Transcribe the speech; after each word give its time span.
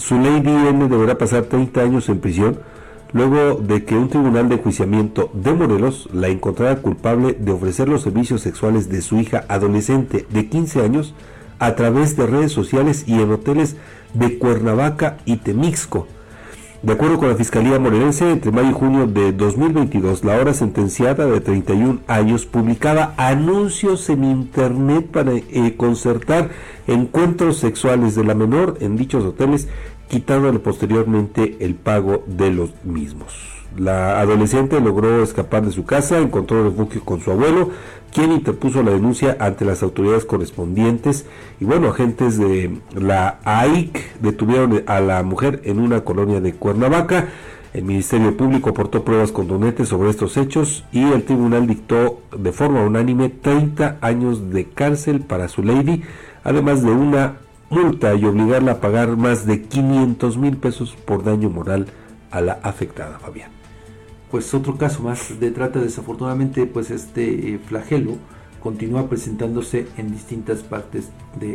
su 0.00 0.18
Lady 0.18 0.50
N 0.50 0.88
deberá 0.88 1.18
pasar 1.18 1.44
30 1.44 1.80
años 1.82 2.08
en 2.08 2.20
prisión 2.20 2.58
luego 3.12 3.60
de 3.60 3.84
que 3.84 3.96
un 3.96 4.08
tribunal 4.08 4.48
de 4.48 4.54
enjuiciamiento 4.54 5.30
de 5.34 5.52
Morelos 5.52 6.08
la 6.12 6.28
encontrara 6.28 6.76
culpable 6.76 7.34
de 7.38 7.52
ofrecer 7.52 7.88
los 7.88 8.02
servicios 8.02 8.40
sexuales 8.40 8.88
de 8.88 9.02
su 9.02 9.18
hija 9.18 9.44
adolescente 9.48 10.26
de 10.30 10.48
15 10.48 10.82
años 10.82 11.14
a 11.58 11.74
través 11.74 12.16
de 12.16 12.26
redes 12.26 12.52
sociales 12.52 13.04
y 13.06 13.20
en 13.20 13.30
hoteles 13.30 13.76
de 14.14 14.38
Cuernavaca 14.38 15.18
y 15.26 15.36
Temixco. 15.36 16.06
De 16.82 16.94
acuerdo 16.94 17.18
con 17.18 17.28
la 17.28 17.34
Fiscalía 17.34 17.78
Morelense, 17.78 18.30
entre 18.30 18.50
mayo 18.52 18.70
y 18.70 18.72
junio 18.72 19.06
de 19.06 19.32
2022, 19.32 20.24
la 20.24 20.38
hora 20.38 20.54
sentenciada 20.54 21.26
de 21.26 21.42
31 21.42 22.00
años 22.06 22.46
publicaba 22.46 23.12
anuncios 23.18 24.08
en 24.08 24.24
Internet 24.24 25.06
para 25.12 25.32
eh, 25.34 25.74
concertar 25.76 26.48
encuentros 26.86 27.58
sexuales 27.58 28.14
de 28.14 28.24
la 28.24 28.34
menor 28.34 28.78
en 28.80 28.96
dichos 28.96 29.24
hoteles, 29.24 29.68
quitándole 30.10 30.58
posteriormente 30.58 31.56
el 31.60 31.76
pago 31.76 32.24
de 32.26 32.50
los 32.50 32.70
mismos. 32.84 33.32
La 33.78 34.20
adolescente 34.20 34.80
logró 34.80 35.22
escapar 35.22 35.64
de 35.64 35.70
su 35.70 35.84
casa, 35.84 36.18
encontró 36.18 36.64
refugio 36.64 37.02
con 37.04 37.20
su 37.20 37.30
abuelo, 37.30 37.70
quien 38.12 38.32
interpuso 38.32 38.82
la 38.82 38.90
denuncia 38.90 39.36
ante 39.38 39.64
las 39.64 39.84
autoridades 39.84 40.24
correspondientes. 40.24 41.26
Y 41.60 41.64
bueno, 41.64 41.88
agentes 41.88 42.36
de 42.36 42.78
la 42.92 43.38
AIC 43.44 44.20
detuvieron 44.20 44.82
a 44.86 44.98
la 45.00 45.22
mujer 45.22 45.62
en 45.64 45.78
una 45.78 46.00
colonia 46.02 46.40
de 46.40 46.54
Cuernavaca. 46.54 47.28
El 47.72 47.84
Ministerio 47.84 48.36
Público 48.36 48.70
aportó 48.70 49.04
pruebas 49.04 49.30
contundentes 49.30 49.88
sobre 49.88 50.10
estos 50.10 50.36
hechos 50.36 50.84
y 50.90 51.04
el 51.04 51.22
tribunal 51.22 51.68
dictó 51.68 52.20
de 52.36 52.50
forma 52.50 52.82
unánime 52.82 53.28
30 53.28 53.98
años 54.00 54.50
de 54.50 54.64
cárcel 54.64 55.20
para 55.20 55.46
su 55.46 55.62
lady, 55.62 56.02
además 56.42 56.82
de 56.82 56.90
una 56.90 57.36
multa 57.70 58.14
y 58.14 58.24
obligarla 58.24 58.72
a 58.72 58.80
pagar 58.80 59.16
más 59.16 59.46
de 59.46 59.62
500 59.62 60.36
mil 60.36 60.56
pesos 60.58 60.96
por 61.04 61.24
daño 61.24 61.48
moral 61.48 61.86
a 62.30 62.40
la 62.40 62.60
afectada, 62.62 63.18
Fabián 63.18 63.60
pues 64.30 64.54
otro 64.54 64.76
caso 64.76 65.02
más 65.02 65.40
de 65.40 65.50
trata. 65.50 65.80
Desafortunadamente, 65.80 66.66
pues 66.66 66.90
este 66.90 67.54
eh, 67.54 67.58
flagelo 67.58 68.16
continúa 68.62 69.08
presentándose 69.08 69.86
en 69.96 70.12
distintas 70.12 70.60
partes 70.60 71.08
de 71.38 71.48